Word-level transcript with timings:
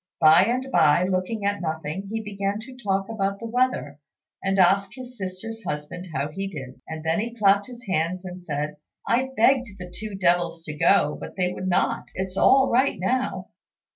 By 0.19 0.45
and 0.45 0.67
by, 0.71 1.03
looking 1.05 1.45
at 1.45 1.61
nothing, 1.61 2.07
he 2.11 2.21
began 2.23 2.59
to 2.61 2.75
talk 2.75 3.07
about 3.07 3.37
the 3.37 3.45
weather, 3.45 3.99
and 4.43 4.57
ask 4.57 4.93
his 4.95 5.15
sister's 5.15 5.63
husband 5.63 6.07
how 6.11 6.29
he 6.31 6.47
did, 6.47 6.81
and 6.87 7.03
then 7.03 7.19
he 7.19 7.35
clapped 7.35 7.67
his 7.67 7.83
hands, 7.85 8.25
and 8.25 8.41
said, 8.41 8.77
"I 9.07 9.29
begged 9.37 9.67
the 9.77 9.91
two 9.95 10.15
devils 10.15 10.63
to 10.63 10.73
go, 10.73 11.15
but 11.21 11.35
they 11.35 11.53
would 11.53 11.67
not; 11.67 12.05
it's 12.15 12.35
all 12.35 12.71
right 12.71 12.97
now." 12.99 13.49